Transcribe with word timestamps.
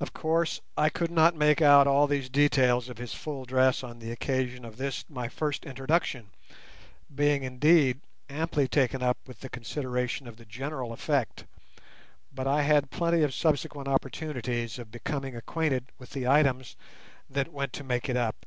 Of 0.00 0.12
course 0.12 0.60
I 0.76 0.88
could 0.90 1.12
not 1.12 1.36
make 1.36 1.62
out 1.62 1.86
all 1.86 2.08
these 2.08 2.28
details 2.28 2.88
of 2.88 2.98
his 2.98 3.14
full 3.14 3.44
dress 3.44 3.84
on 3.84 4.00
the 4.00 4.10
occasion 4.10 4.64
of 4.64 4.78
this 4.78 5.04
my 5.08 5.28
first 5.28 5.64
introduction, 5.64 6.30
being, 7.14 7.44
indeed, 7.44 8.00
amply 8.28 8.66
taken 8.66 9.00
up 9.00 9.16
with 9.28 9.38
the 9.42 9.48
consideration 9.48 10.26
of 10.26 10.38
the 10.38 10.44
general 10.44 10.92
effect, 10.92 11.44
but 12.34 12.48
I 12.48 12.62
had 12.62 12.90
plenty 12.90 13.22
of 13.22 13.32
subsequent 13.32 13.86
opportunities 13.86 14.76
of 14.80 14.90
becoming 14.90 15.36
acquainted 15.36 15.84
with 16.00 16.10
the 16.14 16.26
items 16.26 16.74
that 17.30 17.52
went 17.52 17.72
to 17.74 17.84
make 17.84 18.08
it 18.08 18.16
up. 18.16 18.46